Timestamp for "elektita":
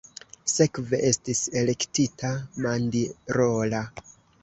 1.63-2.35